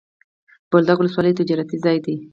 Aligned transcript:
بولدک 0.69 0.97
ولسوالي 0.99 1.31
تجارتي 1.39 1.77
ځای 1.83 1.97
دی. 2.05 2.15